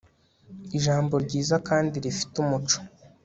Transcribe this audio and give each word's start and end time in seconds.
ijambo 0.77 1.13
ryiza 1.25 1.55
kandi 1.67 1.95
rifite 2.05 2.35
umuco 2.43 2.77